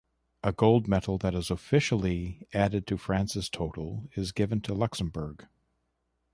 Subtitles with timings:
[0.41, 5.47] A gold medal that is officially added to France's total is given to Luxembourg.